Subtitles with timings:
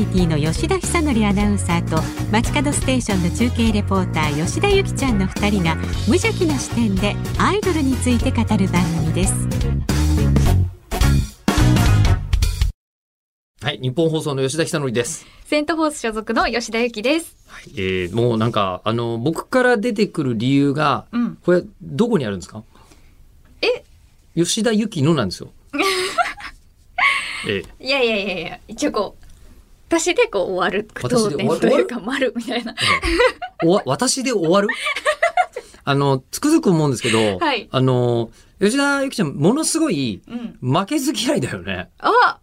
[0.00, 2.00] リティの吉田久典アナウンサーと
[2.32, 5.76] 街角ステーションの中継レポーター吉田由紀ちゃんの2人が
[6.08, 9.34] 無邪気な視点でアイドルについて語る番組です
[13.62, 15.26] はい、日本放送の吉田久典です。
[15.44, 17.36] セントフォース所属の吉田由紀です。
[17.76, 21.36] えー、もうなんか、あの、僕から出てくる理由が、うん。
[21.44, 22.64] これ、どこにあるんですか？
[23.60, 23.84] え？
[24.34, 25.50] 吉田由紀のなんですよ。
[27.46, 29.26] ええいやいやいやいや、一応こう、
[29.90, 32.76] 私でこう終わる句読点というか、丸みたいな。
[33.84, 34.68] 私で終わる？
[35.84, 38.30] あの、つくづく思うんですけど、はいあの、
[38.60, 40.22] 吉田由紀ちゃん、ものすごい
[40.62, 40.72] うん。
[40.74, 41.88] 負けず嫌いだよね。
[41.98, 42.38] あ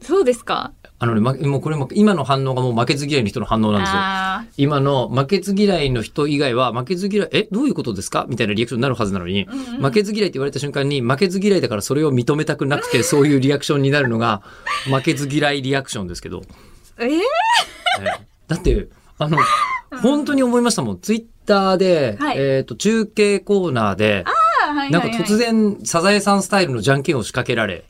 [0.00, 0.72] そうですか？
[1.00, 3.94] あのね、ま、もうこれも、今の反応がもう負けず嫌いの人の反応なんですよ。
[3.98, 8.26] あ今の負けず嫌いの人以外は、負けず嫌い、え、どういうことですか？
[8.28, 14.42] みたいなリアクションになるはずなのに、ーうんうん負けず嫌いって言われた瞬間に、負けず嫌いだからそれを認めたくなくて、そういうリアクションになるのが、
[14.84, 16.42] 負けず嫌いリアクションですけど。
[16.98, 17.08] えー？
[17.08, 17.20] え
[18.02, 19.38] えだって、あの、
[20.02, 21.00] 本当に思いましたもん。
[21.00, 24.24] ツイッターで、はいえっ、と、中継コーナーで、
[24.90, 27.84] なんか突然、サザエさんスタイルのじゃんけんを仕掛けられ、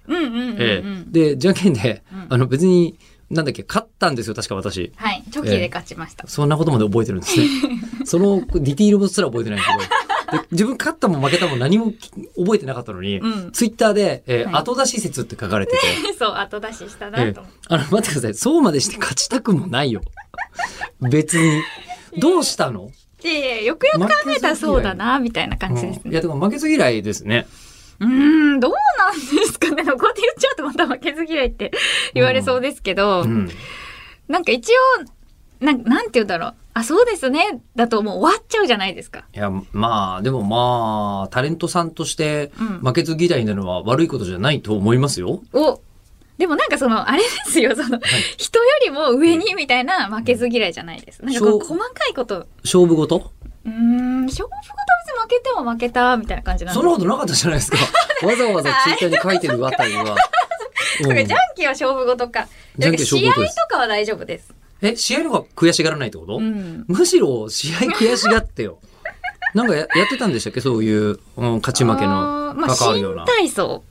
[1.10, 2.98] で、じゃんけんで、うんあの別に、
[3.30, 4.92] なんだっけ、勝ったんですよ、確か私。
[4.94, 5.24] はい。
[5.30, 6.28] チョキで勝ちました。
[6.28, 7.46] そんなことまで覚えてるんですね。
[8.06, 9.84] そのディティールすら覚えてないけど、で
[10.50, 11.92] 自分勝ったも負けたも何も
[12.38, 15.78] 覚えてなかったのに、うんツイッターで、えーはい後出し説って書かれてて、
[16.18, 17.58] そう、後出ししたえなと思って。
[17.68, 18.34] ーあの、待ってください。
[18.34, 20.02] そうまでして勝ちたくもないよ。
[21.00, 21.62] 別に。
[22.18, 22.90] どうしたの？
[23.22, 26.02] いやいや、よくよく考えたらそうだな、みたいな感じですね。
[26.06, 27.46] うんいや、でも負けず嫌いですね。
[28.00, 29.76] うーん、どうなんですかね。
[29.76, 31.72] こうやって言っちゃうとまた負けず嫌いって
[32.14, 33.50] 言われそうですけど、うん。
[34.28, 34.74] なんか一応、
[35.60, 36.54] なんなんて言うんだろう。
[36.74, 37.60] あ、そうですね。
[37.74, 39.24] だともう終わっちゃうじゃないですか。
[39.34, 45.40] いや、まあ、でもまあ、タレントさんとしてうん負けず嫌いなのは悪いことじゃないと思いますよ。
[45.52, 45.80] お
[46.36, 47.98] でもなんかその、あれですよ、その、
[48.36, 51.24] 人よりも上にみたいな負けず嫌いじゃないです。
[51.24, 53.32] なんかこう、細かいこと、勝負事？
[53.64, 57.78] うーん、勝負事は別に負けても負けた、みたいな感じなんでそんなことなかったじゃないですか。
[58.26, 60.04] わざわざツイッターに書いてるあたりは。
[60.14, 60.14] だ
[61.00, 62.46] うんからじゃんけんは勝負事か。
[62.78, 63.38] 試合と
[63.68, 64.52] かは大丈夫です。
[64.82, 66.84] え、試合の方が悔しがらないってこと、うん。
[66.88, 68.78] むしろ試合悔しがってよ。
[69.54, 70.60] なんかややってたんでしたっけ？
[70.60, 73.24] そういう、うん、勝ち負けの関わるような。
[73.24, 73.82] 体操。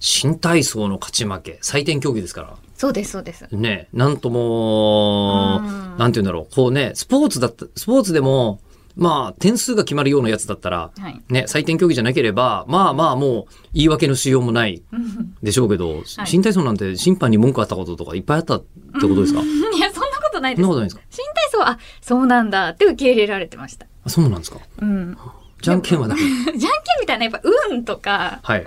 [0.00, 1.58] 新体操の勝ち負け。
[1.62, 2.54] 採点競技ですから。
[2.76, 3.48] そうです、そうです。
[3.50, 6.54] ね、なんともうん、なんて言うんだろう。
[6.54, 8.60] こうね、スポーツだった、スポーツでも、
[8.94, 11.20] まあ、点数が決まるようなやつだったら、はい。
[11.28, 18.66] ね、採点競技じゃなければ、まあまあもう、言い訳のしようもないうんでしょうけど、新体操なんて審判に文句あったこととかいっぱいあったって
[19.02, 19.40] ことですか、
[20.38, 20.74] ことないですそんなこ。
[20.74, 21.02] とないですか？
[21.10, 23.86] 新体操は、あ、そうなんだって受け入れられてました。
[24.04, 24.58] あそうなんですか？
[24.80, 25.16] うん。
[25.60, 26.20] じゃんけんはダメ。
[26.24, 26.60] じゃんけん
[27.00, 27.40] みたいな、やっぱ、
[27.70, 28.66] 運とか、はい。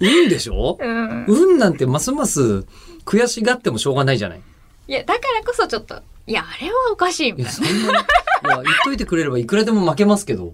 [0.00, 0.78] 運でしょ？
[0.80, 1.24] うん。
[1.26, 2.64] 運なんてますます
[3.04, 4.40] 悔しがってもしょうがないじゃない。
[4.88, 7.68] いや、だからこそちょっと、いや、あれはおかしい、みいや、たいな。
[7.68, 10.52] いそんなに、いや、言っといてくれればいくらでも負けますけど、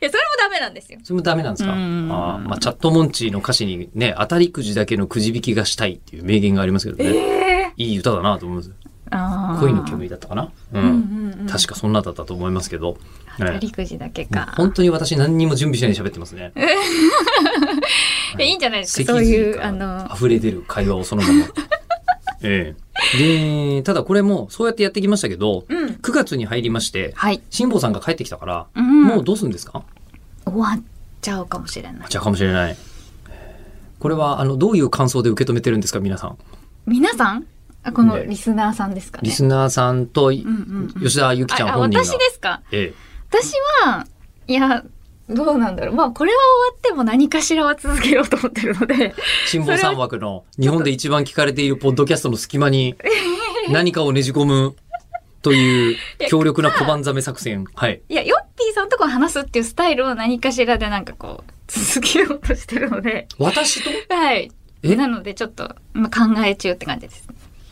[0.00, 0.98] や、それもダメなんですよ。
[1.02, 1.72] それもダメなんですか？
[1.72, 7.10] あまあ、チャットモンチーの歌詞にね、当たりくじだけのくじ引きがしたいっていう名言がありますけどね。
[7.16, 8.70] ええいい歌だなと思います。
[9.10, 10.82] 恋の煙だったかな、うん
[11.40, 11.46] うん。
[11.46, 12.96] 確かそんなだったと思いますけど。
[13.38, 14.52] 当たねりくじだけか。
[14.56, 16.52] 本当に私何にも準備しないで喋ってますね。
[18.38, 19.12] いやいいんじゃないですか？
[19.12, 21.44] そういう、あの、溢れ出る会話をそのまま。
[22.42, 22.74] え
[23.14, 23.76] え。
[23.78, 25.86] で、ただこれもそうやってやってきましたけど、うん。
[26.02, 27.40] 9月に入りまして、はい。
[27.50, 29.82] 辛坊さんが帰ってきたから、うんもうどうするんですか？
[30.44, 30.82] 終わっ
[31.20, 32.08] ちゃうかもしれない。
[32.08, 32.76] じゃあかもしれない。
[33.98, 36.36] これは、あの、どういう感想で受け止めてるんですか、皆さん？
[36.86, 37.46] 皆さん？
[37.86, 39.28] あこのねリスナーさんですかね？
[39.28, 42.04] リスナーさんと、吉田ゆきちゃんあ本人が。
[42.04, 42.62] 私ですか？
[42.72, 42.94] ええ。
[43.30, 43.52] 私
[43.84, 44.06] は、
[44.48, 44.84] いや、
[45.28, 45.94] どうなんだろう。
[45.94, 46.38] まあ、これは
[46.70, 49.14] 終わっても何かしらは続けようと思ってるので、
[49.46, 52.94] 辛坊三枠の日本で一番聞かれているポッドキャストの隙間に
[53.70, 54.76] 何かをねじ込む
[55.42, 55.96] という
[56.28, 57.66] 強力な小判ザメ作戦。
[57.74, 58.00] はい。
[58.08, 64.14] いや、ヨッピーさんとこう話すっていうスタイルを何かしらでなんかこう、続けようとしてるので、私と？
[64.14, 64.50] はい。
[64.84, 64.94] え？
[64.94, 67.26] なのでちょっと、まあ、考え中って感じです。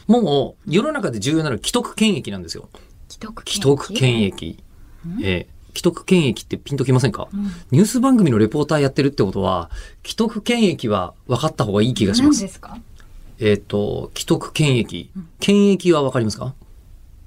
[0.06, 2.68] もう世の中で重要なのは既得権益なんですよ。
[3.08, 4.46] 既得既得権益。
[4.46, 4.58] 益。
[5.22, 9.70] えー既得権益ってピンときませんか、うんニュース番組のレポーターやってるってことは、
[10.04, 12.38] 既得権益は分かった方がいい気がします。
[12.42, 12.78] 何ですか？
[13.40, 15.10] えっ、と、既得権益。
[15.40, 16.54] 権益は分かりますか？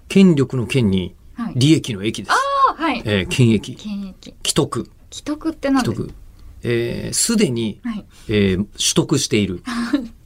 [0.07, 1.53] 権力の権にはい。
[1.57, 2.33] 利益の益です。
[2.69, 3.01] あはい。
[3.03, 3.75] えー権益。
[3.75, 4.33] 権益。
[4.45, 4.89] 既得。
[5.11, 5.91] 既得って何です？
[5.91, 6.15] か既得。
[6.63, 8.05] えーすでに、はい。
[8.29, 9.61] えー取得している。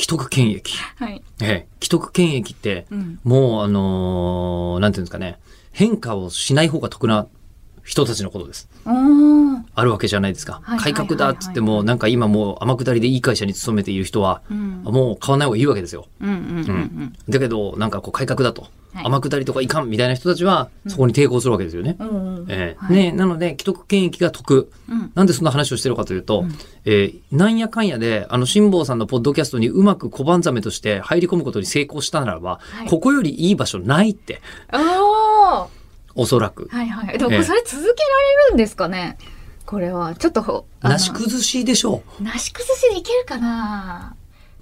[0.00, 0.76] 既得権益。
[0.96, 1.22] はい。
[1.42, 3.20] えー既得権益って、うん。
[3.24, 5.38] もう、あのーなんていうんですかね、
[5.72, 7.26] 変化をしない方が得な
[7.84, 8.68] 人たちのことです。
[9.80, 10.60] あるわけじゃないですか。
[10.62, 14.82] はい改革だっつっても、なんか今もう天下りでいい会社に勤めている人は、うん。
[14.84, 16.06] もう買わない方がいいわけですよ。
[17.28, 18.70] だけど、なんかこう改革だと、はい
[19.04, 21.96] 天下りとかいかんみたいな人たちは、そこに抵抗するわけですよね。
[22.88, 24.68] ね、なので、既得権益が得。
[24.88, 25.12] うん。
[25.14, 26.44] なんでそんな話をしてるかというと、
[26.84, 34.40] えーなんやかんやで、あの、辛坊さんのポッドキャストにうまく小判ザメとして入り込むことに成功したならば、はいここよりいい場所ないって、
[36.16, 36.68] おそらく。
[36.72, 37.16] はいはい。
[37.18, 37.94] でもそれ続けられ
[38.48, 39.16] るんですかね？
[39.70, 40.16] これは。
[40.16, 42.22] ちょっとなし崩しでしょう。
[42.24, 44.16] なし崩しでいけるかな？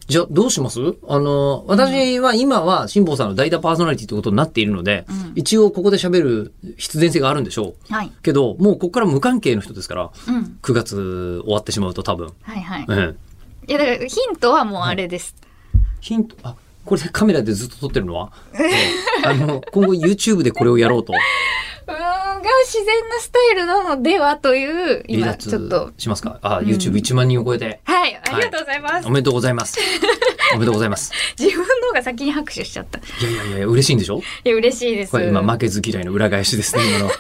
[0.07, 0.81] じゃあ、どうします？
[1.09, 7.93] あの、私は今は辛坊さんの代打パーソナリティってことになっているので、うん一応ここで喋る必然性があるんでしょう。
[7.93, 8.13] はい。
[8.23, 10.59] けど、もうここから無関係の人ですから、うん。
[10.61, 12.35] 9月終わってしまうと多分。
[12.43, 12.87] はいはい。
[12.91, 15.35] ええいや、だからヒントはもうあれです。
[16.01, 16.55] ヒント、あ、
[16.85, 21.13] これでカメラでずっと撮ってるのは、ええあの、今後 YouTube でこれをやろうと、
[21.93, 25.93] が自然なスタイルなのではという、離今、ちょっと脱。
[25.99, 29.07] しますかあ、YouTube1 万人を超えて、はい、ありがとうございます。
[29.09, 29.79] おめでとうございます。
[30.55, 31.13] おめでとうございます。
[31.39, 32.99] 自分の方が先に拍手しちゃった。
[32.99, 34.21] いいやいやいや、嬉しいんでしょ？
[34.45, 35.13] や、嬉しいです。
[35.13, 37.11] これ今、負けず嫌いの裏返しですね、今の。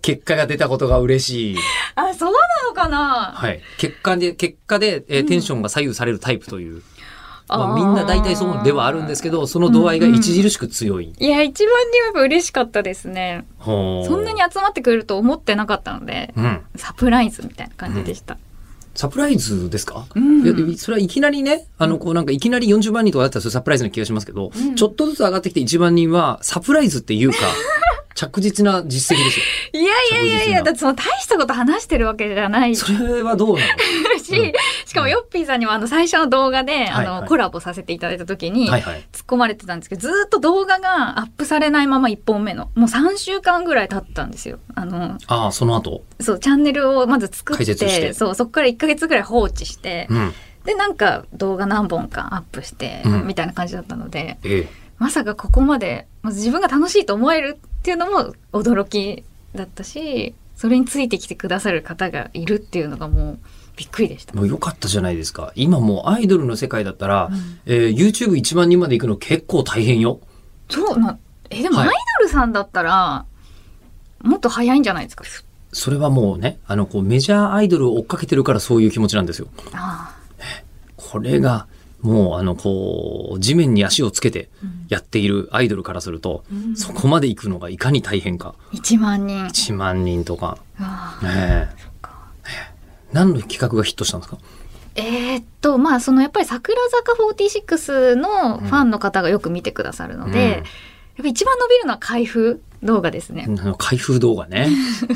[0.00, 1.56] 結果が出たことが嬉しい。
[1.96, 2.38] あ、そうな
[2.68, 3.32] のかな？
[3.34, 3.60] はい。
[3.78, 6.82] 結果で、結果で、えーテンションが左右されるタイプという。
[7.48, 11.14] まあ、みんな大体そうではあるんですけど、その度合いが著しく強い。
[11.18, 13.46] いや、一番にやっぱ嬉しかったですね。
[13.64, 16.60] そんなに集まってくれると思ってなかったので、うん。
[16.76, 18.36] サプライズみたいな感じでした。
[18.94, 20.44] サプライズですか、うん。
[20.44, 24.74] いやそれはいきなりね、あの、こうなんかいきなり40万人とかだったらサプライズな気がしますけど、うん。
[24.74, 27.36] ちょっとずつ上がってきて1万人はサプライズっていうか、
[28.18, 29.44] 着実な実績ですよ。
[29.80, 29.92] いや
[30.22, 33.68] いやいやいや、だってその大したこと話してるわけじゃないし、それはどうなの？
[34.86, 38.70] しかもヨッピーさんにもあの最初の動画で、あの、はいはいコラボさせていただいた時に。
[38.70, 44.58] 突っ込まれてたんですけど、ずーっと動画がアップされないまま1本目の、もう3週間ぐらい経ったんですよ。
[44.74, 46.02] あの、ああ、その後？
[46.20, 50.34] そう、チャンネルをまず作ってて、そう、そこから1ヶ月ぐらい放置して、うん。
[50.64, 54.68] で、なんか動画何本かアップして、うんみたいな感じだったので、ええ。
[54.98, 63.38] まさかここまで、まず自分が楽しいと思えるっていうのも驚きだったし、それについてきてくださる方がいるっていうのがもう
[63.76, 64.34] びっくりでした。
[64.34, 65.52] もう良かったじゃないですか。
[65.54, 70.20] 今もうアイドルの世界だったら、うんえー YouTube1 万人まで行くの結構大変よ。
[70.68, 73.24] そうな、え、でもはいアイドルさんだったら、
[74.20, 75.24] もっと早いんじゃないですか？
[75.72, 79.48] それはもうね、あの、こうメジャーアイドルを追っかけてるからそういう気持ちなんですよ。
[79.72, 80.14] あ
[80.96, 81.68] これが、
[82.00, 84.86] もうあの、こう、地面に足をつけてうん。
[84.88, 86.76] やっているアイドルからすると、うん。
[86.76, 88.54] そこまで行くのがいかに大変か。
[88.72, 89.44] あ、1万人。
[89.46, 90.58] 1万人とか。
[93.12, 94.38] 何の企画がヒットしたんですか？
[94.94, 100.62] えーっと、まあ、そのやっぱり桜坂46のファンの方がよく見てくださるので、や
[101.20, 103.48] っぱ一番伸びるのは開封動画ですね。
[103.78, 104.68] 開封動画ね。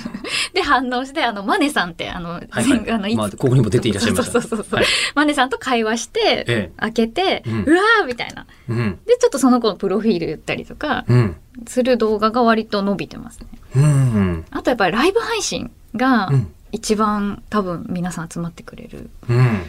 [0.52, 8.46] で、反応して、あの、マネさんって、あの、はいはい前あの、いつまあここにも出ていらっしゃいましたそうそうそうそう、はいマネさんと会話して、ええ開けて、ううんわーみたいな。
[8.68, 8.98] うん。
[9.06, 11.36] で、ちょっとその子のプロフィール言ったりとか、うん。
[11.68, 13.46] する動画が割と伸びてますね。
[13.76, 14.44] うん。
[14.50, 16.52] あとやっぱりライブ配信がうん。
[16.72, 19.60] 一番多分皆さん集まってくれるうん。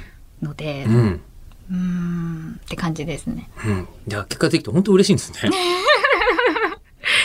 [0.42, 1.22] ので、うん。
[1.70, 3.50] うーんって感じですね。
[3.66, 3.88] うん。
[4.08, 5.52] いや、結果的に本当嬉しいんですね。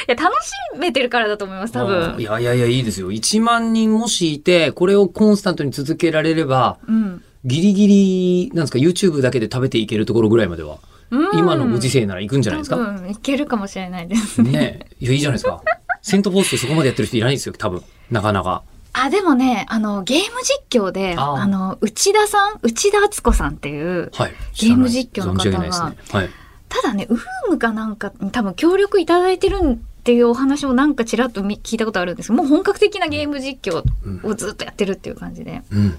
[0.08, 2.22] いや、楽しめてるからだと思います、多あーい分。
[2.24, 3.12] やいやいや、いいですよ。
[3.12, 7.22] 1万人もしいて、これをコンスタントに続けられれば、うん。
[7.44, 10.78] ギリギリ、なんですか、YouTube だけで食べていけるところぐらいまでは、
[11.10, 12.76] うん今のご時世なら行くんじゃないですか？
[12.76, 14.50] 多分いけるかもしれないですね。
[14.50, 15.62] ねいや、いいじゃないですか。
[16.02, 17.82] セントフォースでそこまでやってる人いないですよ、多分。
[18.10, 18.62] なかなか。
[18.92, 24.32] あ、でもね、あの、ゲーム実況で、あの、内田さん、内田敦子さんっていう、はい。
[24.60, 25.68] ゲーム実況の方がね。
[26.10, 26.30] はい。
[26.68, 27.18] ただね、ウー
[27.50, 33.82] ムかなんかに多分協力いただいてるっていうお話をなんかちらっとみ聞いたことあるんですけど、もう本格的なゲーム実況
[34.26, 35.62] をずっとやってるっていう感じで。
[35.70, 35.98] うん。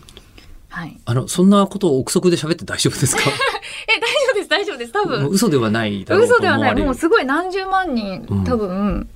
[0.70, 1.00] はい。
[1.06, 3.22] あの、そんなことを憶測で喋って大丈夫ですか？
[3.28, 4.50] え、大丈夫です。
[4.50, 6.76] 大丈夫です多もう分嘘ではないだろうと嘘ではない。
[6.84, 9.08] もうすごい何十万人うん多分、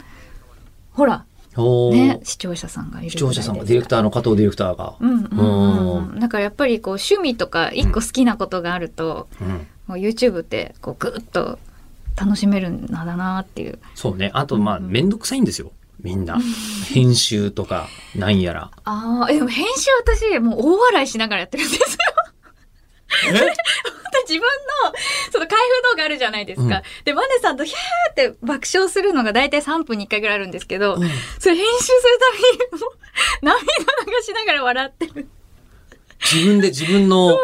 [0.91, 1.25] ほら
[1.55, 4.95] おーね視聴者さんがいる視聴者さんがディレクターの加藤ディレクターが。
[4.99, 11.59] うんうんうんうんだからやっぱりこう趣味とか一個好きなことがあると、うんもう YouTube ってこうぐっと
[12.15, 13.79] 楽しめるんだなっていう。
[13.95, 14.31] そうね。
[14.33, 14.85] あと、まあ、うん。
[14.85, 15.71] うんめんどくさいんですよ。
[15.99, 16.39] みんな。
[16.93, 18.71] 編集とか、なんやら。
[18.83, 21.97] ああでも編集私もう大笑いしながらやってるんですよ。
[23.29, 23.53] え？
[24.27, 24.97] 自分の
[25.31, 26.83] その開封動画あるじゃないですか、うん。
[27.03, 31.09] でマネさんとヒャーって爆笑するのが大体3分に1回ぐらいあるんですけど、うん。
[31.39, 31.99] それ編集する
[32.71, 32.91] たびにもう
[33.41, 35.27] 涙流しながら笑ってる
[36.31, 37.37] 自分で自分の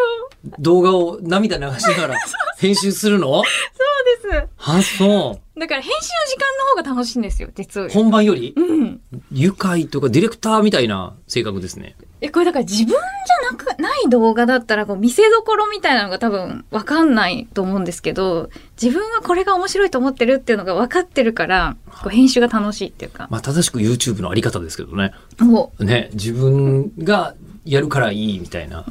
[0.60, 2.16] 動画を涙流しながら
[2.60, 3.28] 編集するの？
[3.28, 4.48] そうです。
[4.58, 5.60] あ、そう。
[5.60, 6.46] だから編集の時間
[6.78, 7.90] の方が楽しいんですよ実は。
[7.90, 8.54] 本番より？
[8.56, 9.02] うん。
[9.32, 11.96] 愉快とかディレクターみたいな性格ですね。
[12.22, 18.50] えこれだから自分じゃなくない動画だったらこう見せどころみたいなのが多分分かんないと思うんですけど
[18.82, 23.28] 自分はこれが面白いと思ってるっていうのが分かってるからこう編集が楽しいっていうか。
[23.32, 25.14] まあ、正しく YouTube のあり方ですけどね。
[25.40, 28.86] もね、自分がやるからいいみたいな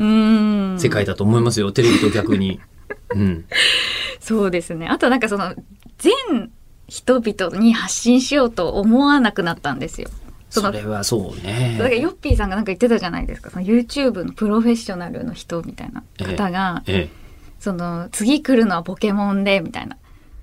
[0.79, 1.73] 世界だと思いますよ。
[1.73, 2.61] テレビと逆に。
[3.15, 3.45] うん。
[4.21, 5.55] そうですねあとなんかその
[5.99, 6.51] 全
[6.89, 10.09] 人々に発信しようと思わなくなったんですよ。
[10.51, 11.77] そのそれはそうね。
[11.79, 17.29] だからヨッピーさんがなんか言ってたじゃないですかその YouTube のプロフェッショナルの人みたいな方が、ええ。
[17.61, 19.97] その次来るのはポケモンでみたいな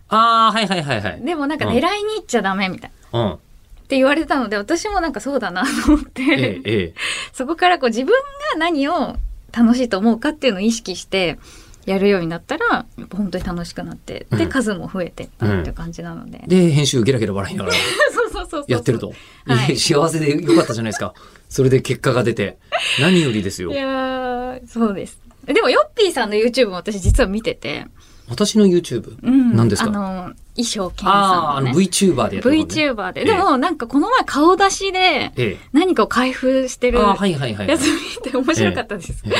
[0.10, 1.22] ああ、はいはいはいはい。
[1.22, 3.40] でもなんかうん狙いに行っちゃダメみたいな、うん。
[3.86, 6.94] って言われたので私もなんかそうだなと思って、ええ、ええ。
[7.34, 8.12] そこからこう自分
[8.54, 9.16] が何を
[9.56, 11.38] 楽しいと思うかっていうのを意識して
[11.86, 17.76] やるようになったら本当に楽しくなってで、うん数も増えてっていう感じなので、で、編集ゲラゲラ笑いながら
[18.12, 19.14] そうそうそうそうやってると。
[19.78, 21.14] 幸せでよかったじゃないですか。
[21.48, 22.58] それで結果が出て。
[23.00, 23.76] 何よりですよい。
[23.76, 27.86] やーそうですでもヨッピーさんの YouTube も私実は見てて、
[28.30, 29.18] 私の YouTube。
[29.22, 29.90] うん、何ですか？
[29.90, 32.64] あの衣装健ああ、あのさんのね VTuber でやってるのね。
[32.64, 33.26] VTuber で、ええ。
[33.28, 35.58] でもなんかこの前顔出しでええ。
[35.74, 37.68] 何かを開封してるああ、はいはいはい。
[37.68, 39.34] やつ見て面白かったです、ええ。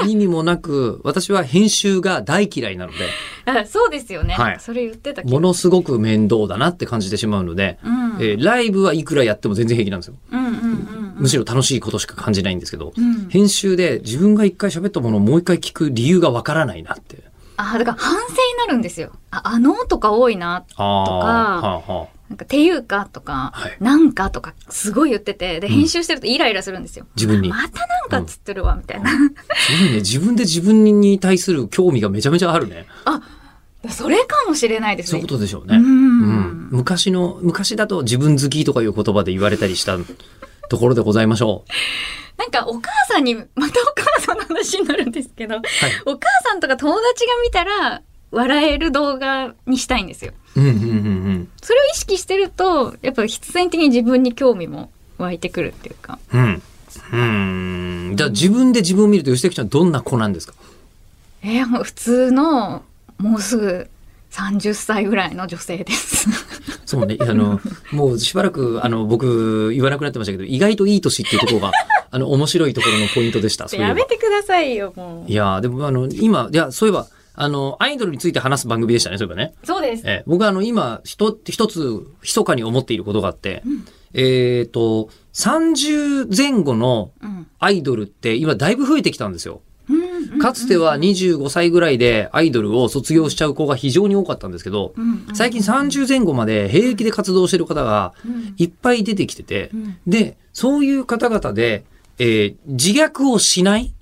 [0.00, 2.98] あの、意味もなく、私は編集が大嫌いなので、
[3.44, 4.56] あそうですよね、はい。
[4.58, 8.16] それ言ってた気ものすごく面倒だなって感じてしまうので、うん。
[8.18, 10.14] えーライブはいくらやっても全然平気なんですよ。
[10.32, 11.14] うんうんうんうん。
[11.18, 13.28] むしろ楽しいことしか感じないんですけど、うん。
[13.28, 17.18] 編集で自分が一回喋ったものをもう一回聞く理由がわからないなって。
[17.56, 29.12] あだから反省になるんですよああのとか多いなああ、とかはあはなんかていうかとか、はいなんかとかすごい言っててでうん編集してるとイライラするんですよ、自分にまたなんかっつってるわ、みたいなあ。
[29.12, 29.96] すごいね。
[29.96, 32.86] 自分で自分に対する興味がめちゃめちゃあるね。
[33.90, 35.76] それかもしれないですねそういうことでしょうね。
[35.76, 39.96] ううんん昔の、昔だと自分好きとかいう言葉で言われたりした
[40.68, 41.70] ところでございましょう。
[42.38, 44.15] なんかお母さんにまたお母
[44.46, 45.64] 話になるんですけど、はい。
[46.06, 51.48] お母さんとか友達が見たら笑える動画にしたいんですようんうんうんうん。
[51.62, 56.62] それを意識してるとやっぱ必然的に自分に興味も湧いてくるっていうかうん。
[57.12, 57.16] う
[58.12, 58.16] ん。
[58.16, 60.54] じゃあ自分で自分を見ると吉崎ちゃんどんな子なんですか？
[61.42, 62.82] えー、もう普通の
[63.18, 63.88] もうすぐ
[64.32, 66.28] 30歳ぐらいの女性です。
[66.84, 67.16] そうね。
[67.20, 67.60] あの、
[67.92, 71.72] もうしばらく、あの、僕、言わなくなってましたけど、意外といい年っていうところが、
[72.10, 73.66] あの、面白いところのポイントでした。
[73.76, 75.34] やめてくださいよもうい。
[75.34, 79.54] やーでも、あの、今、いや、そういえば、あの、アイドルについて話す番組でしたね、そういえばね。
[79.64, 80.02] そうです。
[80.06, 83.62] えー僕はあの、今、一一つ、密かに思っていることがあって、
[84.14, 89.60] えっ、と、30前後のうんアイドルって今だいぶ増えてきたんですよ。
[89.88, 101.84] うんかつては25歳ぐらいでアイドルを卒業しちゃう子が非常に多かったんですけど、うんうん最近30前後まで兵役で活動してる方がうんいっぱい出てきてて、うんで、そういう方々で、
[102.18, 103.92] えー自虐をしない、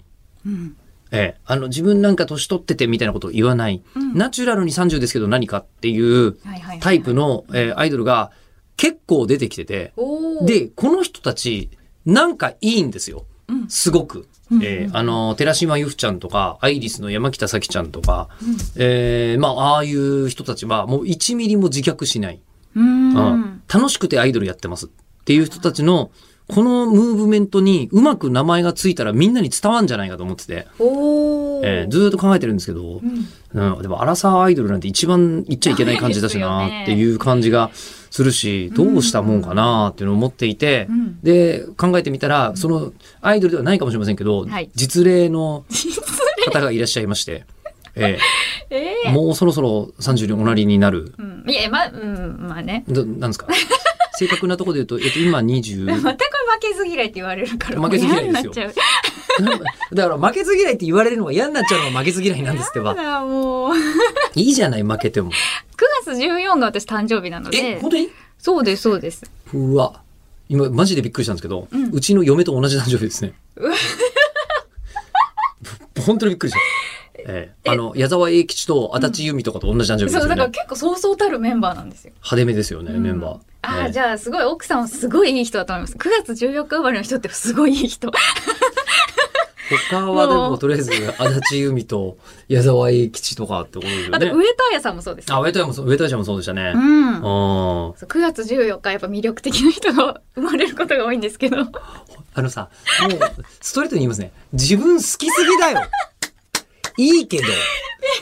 [0.46, 0.76] うん。
[1.10, 4.14] えーあの、自分なんか年取っててみたいなことを言わない、うん。
[4.14, 6.36] ナチュラルに30ですけど何かっていう
[6.80, 8.30] タイプの、えーアイドルが
[8.76, 9.92] 結構出てきてて、
[10.46, 11.70] で、この人たち、
[12.04, 13.24] なんかいいんですよ。
[13.48, 13.68] うん。
[13.68, 14.26] すごく。
[14.50, 14.62] うん。
[14.64, 18.28] えーあの、寺島由布ちゃんとか、アイリスの山北咲ちゃんとか、
[18.76, 22.40] えーまあ、ああいう人たちは、もう1ミリも自虐しない。
[22.74, 23.14] うん。
[23.14, 23.62] うん。
[23.72, 24.88] 楽しくてアイドルやってますっ
[25.24, 26.10] ていう人たちの、
[26.46, 33.74] このムーブメントにうまく名前がついたらみんなに伝わんじゃないかと思ってて、えーずーっと考えてるんですけど、うん。
[33.76, 41.20] うん、でもアラサーアイドルなんて一番言っちゃいけない感じだしなっていう感じがするし、どうしたもんかなっていうのを思っていて、うん。
[41.22, 44.70] で、考えてみたら、そのアイドルではないかもしれませんけど、はい。
[44.74, 45.64] 実例の
[46.44, 47.46] 方がいらっしゃいまして、
[47.96, 48.18] え
[48.68, 49.12] えー。
[49.12, 51.44] もうそろそろ30におなりになる、うん。
[51.50, 52.84] いやまあうんまあね。
[52.88, 53.46] どなんですか？
[54.16, 58.52] 正確なところで言うと、えっと、今20、またこれ負けず嫌いって言われるから負けず嫌いですよ
[59.92, 62.94] だから負けず嫌いって言われるのが嫌になっちゃうのが負けず嫌いなんですってば。
[62.94, 63.74] だもう9
[64.36, 65.30] いいじゃない、負けても。
[66.04, 68.10] 月14が私誕生日なのえ、で本当に？
[68.38, 70.02] そうですそうですうわ。
[70.48, 73.32] 今、マジでびっくりしたんですけど、ううんちの嫁と同じ誕生日ですね。
[76.06, 76.60] 本当にびっくりした。
[77.26, 80.36] ええあの、矢沢永吉と足立由美とかと同じ誕生日ですそうよね。
[80.36, 83.38] だから結構そうそうたるメンバーなんですよ派手めですよね、メンバー。
[83.68, 85.96] あじゃあすごい奥さんはすごいいい人だと思います。
[85.96, 88.10] 9月14日生まれの人ってすごいいい人。
[89.88, 92.18] 他はでも、とりあえず、足立由美と
[92.48, 94.32] 矢沢永吉とかってことですよあとね。
[94.32, 95.32] 上戸彩さんもそうです。
[95.32, 96.72] あ、上戸彩もそう、上戸彩もそうでしたね。
[96.74, 97.14] うん。
[97.16, 101.60] あそう9月14日やっぱ魅力的な人が生まれることが多いんですけど。
[101.60, 101.70] あ。
[102.34, 102.68] あのさ、
[103.08, 103.18] もう、
[103.60, 104.32] ストレートに言いますね。
[104.52, 105.80] 自分好きすぎだよ。
[106.96, 107.44] いいけど、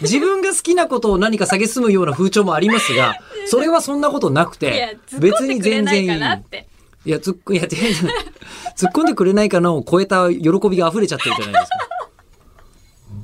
[0.00, 6.66] 自分が好きなことを何か蔑むような風潮もありますが、それはそんなことなくて、、突っ込んでくれないかなって。
[7.04, 11.92] いや、突っ込、いや、突っ込んでくれないかなを超えた喜びが溢れちゃってるじゃないですか。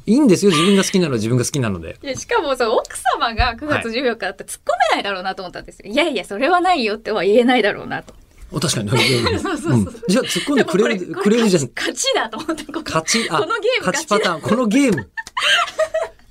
[0.07, 0.50] いいんですよ。
[0.50, 1.97] 自分が好きなのは自分が好きなので。
[2.02, 5.93] いやしかもそう奥様が9月14日だったら突っ込めないだろうなと思ったんですよ。
[5.93, 8.14] いやいや、それはないよっては言えないだろうなと。
[8.50, 8.90] お確かに。
[8.90, 11.71] そうそうそううんじゃあ突っ込んでくれる、くれるじゃん。
[11.76, 15.11] 勝ちだと思って、勝ち、あ、このゲーム勝ちパターン、このゲーム。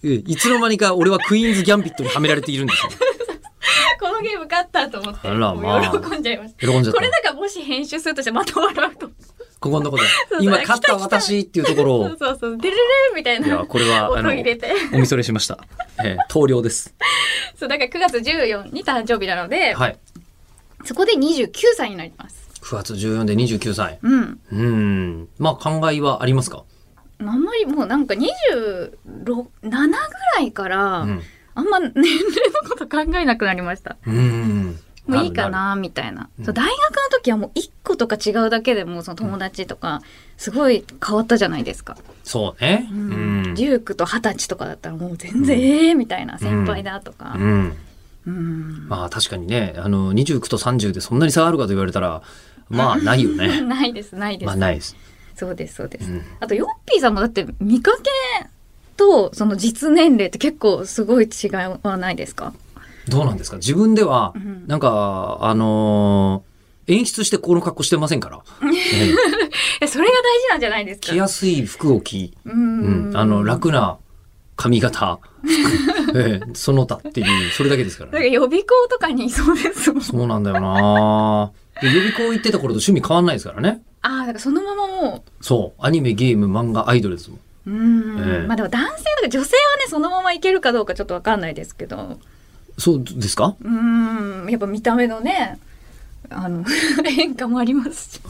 [0.04, 2.92] えいつの間にか俺はクイーンズギャンビットにはめられているんですよ。
[4.00, 6.68] このゲーム勝ったと思って、あらまあ喜んじゃいました。
[6.68, 9.10] 喜んじゃったこれだからもし編集するとしてまた笑うと。
[9.60, 10.04] ここのとこで。
[10.40, 12.82] 今勝った私っていうところをそう、そうそう、デレレ
[13.16, 14.72] みたいないや、これは、あの、音入れて。
[14.94, 15.58] お見それしました。
[16.04, 16.94] えー、投了です。
[17.60, 19.98] そう、だから9月14に誕生日なので、はい。
[20.88, 22.48] そこで29歳になります。
[22.62, 24.00] 9月14で29歳。
[24.02, 24.40] うん。
[24.52, 25.28] うん。
[25.38, 26.64] まあ、考えはありますか？
[27.20, 29.92] あんまりもうなんか26、7ぐ
[30.38, 31.22] らいから、うん。
[31.56, 32.20] あんま年齢
[32.64, 33.98] のこと考えなくなりました。
[34.06, 34.80] うん。
[35.08, 35.52] もういいかる。
[35.52, 36.30] な、みたいな。
[36.40, 36.78] うんそう大学の
[37.12, 40.02] 時はもう1個とか違うだけでもうその友達とか、
[40.38, 41.98] すごい変わったじゃないですか。
[42.24, 42.88] そうね。
[42.92, 43.54] ううんん。
[43.56, 47.40] 19と20歳とかだったらもう全然、ええみたいな先輩だとかう。
[47.44, 47.74] ん。
[48.28, 48.86] うん。
[48.90, 52.22] まあ、確かにね、あの、29と30でそんなに差があるかと言われたら、
[52.70, 53.62] まあ、ないよね。
[53.66, 54.48] ないです、ないです。
[54.48, 54.96] まあ、ないです。
[55.36, 56.10] そうです、そうです。
[56.12, 58.48] うんあと、ヨッピーさんもだって見かけ
[58.98, 61.48] とその実年齢って結構すごい違
[61.84, 62.54] わないですか？
[63.08, 63.58] どうなんですか？
[63.58, 66.48] 自分ではうん、なんか、あのー
[66.90, 68.40] 演出してこの格好してませんから。
[68.64, 69.14] え え
[69.82, 71.08] え、それが大事なんじゃないですか？
[71.08, 73.98] 着やすい服を着、ううんん、あの、楽な
[74.58, 78.20] 髪型、服 ええその他っていう、それだけですからね。
[78.20, 80.02] なんか予備校とかにいそうですもん。
[80.02, 83.82] そうなんだよなで予備校行ってた頃と趣味変わんないですからね。
[84.02, 85.82] ああ、だからそのままもそう。
[85.86, 87.40] アニメ、ゲーム、漫画、アイドルですもん。
[87.68, 87.72] う。
[87.72, 88.20] うん。
[88.20, 92.20] ええまあでも男性とか女性はね、そのままいけるかどうかちょっとわかんないですけど。
[92.80, 93.56] そうですか？
[93.64, 94.48] うん。
[94.50, 95.60] やっぱ見た目のね、
[96.30, 96.64] あの、
[97.06, 98.22] 変化もありますし。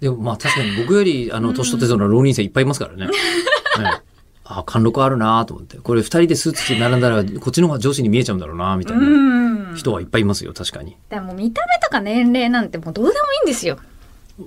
[0.00, 3.08] でもまあ確かに僕より、あの、年取ってそうな浪人生いっぱいいますからね。
[3.78, 4.13] ええ
[4.44, 5.78] あ貫禄あるなと思って。
[5.78, 9.74] これ二人でスーツ着て並んだら、こっちの方が上司に見えちゃうんだろうなみたいなうん。
[9.74, 10.96] 人はいっぱいいますよ、確かに。
[11.08, 13.78] でも見た目とか年齢なんてもうどうでもいいんですよ。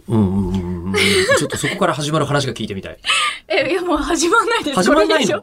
[0.09, 0.93] うんうんうんうん。
[0.93, 2.97] ちょっとそこから始まる話が聞いてみたい。
[3.47, 4.75] え、いやもう始まんないです。
[4.75, 5.41] 始まんないの？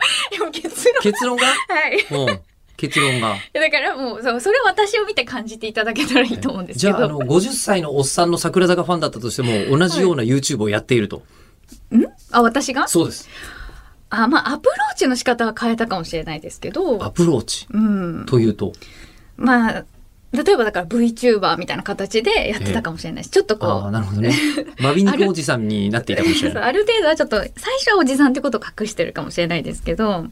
[0.53, 1.03] 結論。
[1.03, 1.45] 結論が？
[1.45, 2.29] はい。
[2.29, 2.41] うん。
[2.77, 3.37] 結論が？
[3.55, 6.97] だからもうそうそれを私を見て感じていただけたらいいと思うんですけど。
[6.99, 11.23] じゃあ、あの、50歳のおっさんの桜坂ファンだったとしても、同じような YouTube をやっていると。
[12.31, 12.87] あ私が？
[12.87, 13.29] そうです。
[14.11, 17.67] あまあアプローチの仕方は変えたかもしれないですけアど、プローチ？
[17.71, 18.73] うん、というと？
[19.37, 19.85] まあ
[20.33, 23.93] 例えばだから VTuber みたいな形でやってたかもしれないし、ちょっとこああ、う。
[23.93, 24.35] なるほどね。
[24.81, 26.63] マビ肉おじさんになっていたかもしれない。
[26.65, 30.27] ある程度はちょっと最初はおじさんってことを隠してるかもしれないですけど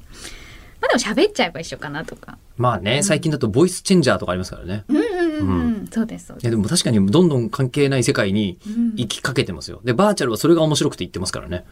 [0.82, 2.38] まあでも喋っちゃえば一緒かなとか。
[2.56, 4.84] まあね、最近だとボイスチェンジャーとかありますからね。
[4.88, 6.44] うんうんうん、うん、そうですそうです。
[6.44, 8.90] いやでも確かにどんどん関係ない世界にうん。
[8.96, 9.80] 行きかけてますよ。
[9.84, 11.64] で、バーチャルはそれが面白くて言ってますからね。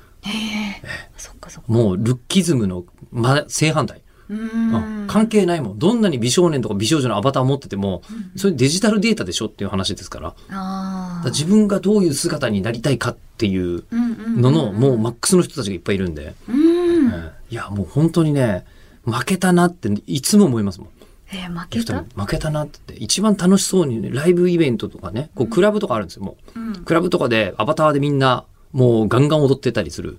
[1.17, 1.73] そっかそっか。
[1.73, 4.01] もうルッキズムの、ま、正反対。
[4.29, 5.05] ううん。
[5.05, 5.79] ん関係ないもん。
[5.79, 8.03] どんなに美少年とか美少女のアバターを持ってても、
[8.37, 10.29] それデジタルデータでしょっていう話ですから。
[10.29, 16.35] だかあら自分がどういう姿になりたいかっていうのの、もうマックスの人たちがいっぱいいるんで。
[16.49, 17.31] うん。
[17.51, 18.65] いや、もう本当にね、
[19.11, 20.89] 負けたなっていつも思いますもん。
[21.33, 26.61] えー負けた、負けたなって一番楽しそうにね、ライブイベントとかね、こうクラブとかあるんですよ、もう。
[26.61, 30.19] うんクラブとかでアバターでみんなもうガンガン踊ってたりする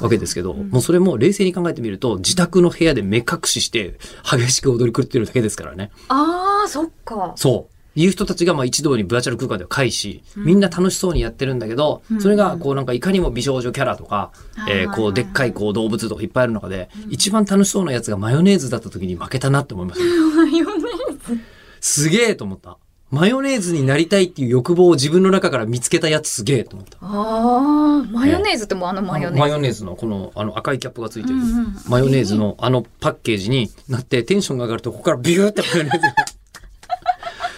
[0.00, 5.90] わけですけど、うんもうそれも冷静に考えてみると、自宅の部屋で目隠しして激しく踊り狂ってるだけですからね。
[6.08, 7.75] ああそっかそう。
[7.96, 14.30] いう人たちがまあ一堂にバーチャル空間では会し、みんな楽しそうにやってるんだけど、うんそれがこうなんかいかにも美少女キャラとか、
[14.68, 21.40] えーこうでっかいこう動物とかいっぱいある中で、一番楽しそうなやつがマヨネーズだった時に負けたなって思います、マヨネーズ
[21.80, 22.78] すげえと思った。
[23.08, 26.98] マヨネーズになりたいっていう欲望を自分の中から見つけたやつすげえと思った。
[27.00, 29.38] ああ、マヨネーズってもうあのマヨネーズ。
[29.38, 36.14] マヨネーズのこのあの赤いキャップがついてる、うんうんマヨネーズのあのパッケージになってテンションが上がるとここからビューってマヨネーズが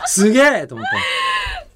[0.08, 0.92] すげえと思った。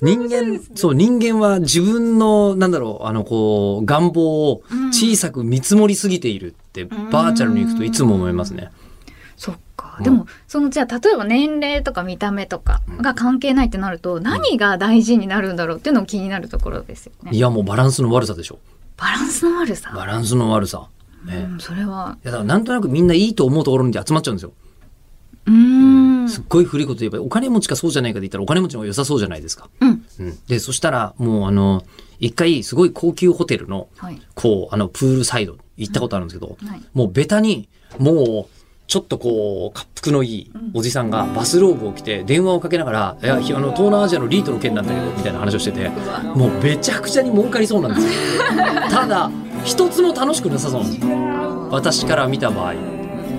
[0.05, 8.71] 人間、そう、人間は自分の、なんだろう、あの、こう、願望を小さく見積もりすぎているって、バーチャルに行くといつも思いますね。
[9.37, 9.97] そっか。
[9.99, 17.31] うんでも、そのじゃあ例えば年齢とか見た目とかが関係ないってなると、何が大事になるんだろうっていうのも気になるところですよね。
[17.33, 18.59] いや、もうバランスの悪さでしょ。
[18.97, 19.92] バランスの悪さ。
[19.95, 20.88] バランスの悪さ。
[21.25, 21.49] ね。
[21.51, 22.16] うん、それは。
[22.25, 24.53] いや、だからなんとなくみんないいと思うところに集まっちゃうんですよ。
[25.46, 26.28] うーん。
[26.28, 29.68] すっごい古いこと言えば、お金持ちかそうじゃないかで言ったらお金持ちの方が良さそうじゃないですか。
[29.81, 30.05] うん。
[30.20, 30.38] うん。
[30.46, 31.83] で、そしたら、もうあの、
[32.20, 34.20] 一回すごい高級ホテルの、はい。
[34.35, 36.83] こう、あの、プールサイド行ったことあるんですけど、はい。
[36.94, 45.88] もうベタに、もう、ちょっとこう、滑腹のいいおじさんがバスローブを着て電話をかけながら、いや、ひあの、東南アジアのリートの件なんだけど、みたいな話をしてて、
[46.35, 48.12] もうめちゃくちゃに儲かりそうなんですよ。
[48.90, 49.31] ただ、
[49.64, 51.68] 一つも楽しくなさそうなんですよ。
[51.70, 52.74] 私から見た場合、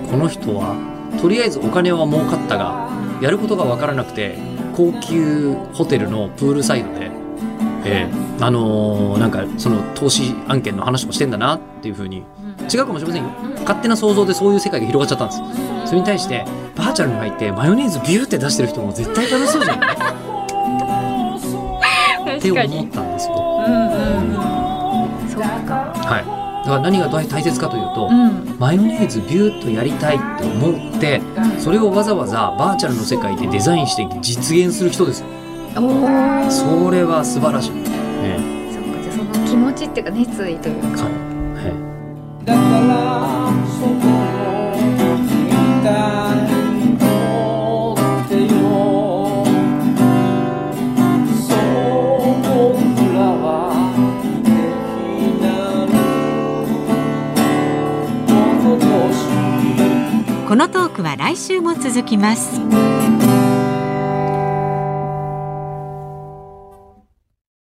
[0.09, 0.75] この人は、
[1.23, 2.89] とりあえずお金は儲かったが、
[3.21, 4.35] やることがわからなくて、
[4.75, 7.09] 高級ホテルのプールサイドで、
[7.85, 12.23] えーあのーなんかその投資案件の話もしてんだなっていうふうに
[12.73, 13.29] 違うかもしれませんよ。
[13.61, 15.87] 勝手な想像でそういう世界が広がっちゃったんです。
[15.89, 16.43] それに対して
[16.75, 19.93] バーチャルに入ってマヨネーズビューって出してる人も絶対楽しそうじゃな
[22.33, 22.37] い？
[22.37, 22.87] って思っに。
[22.87, 23.63] たんですよ。
[23.65, 23.77] うんう
[25.27, 25.29] ん。
[25.29, 25.93] そっか。
[25.95, 26.25] はい。
[26.25, 28.55] だから何が大大切かというと、うん。
[28.59, 31.21] マヨネーズビューっとやりたいって思って
[31.59, 35.27] それをわざわざバーチャルの世界でデザインして実現する人ですよ。
[36.49, 37.91] そそれは素晴らしい、ねっか。
[39.01, 41.09] じゃあその気持ちっていうか熱意というそうか。
[41.09, 41.73] ね
[42.45, 44.32] だから
[60.53, 63.22] このトークは来週も続きます。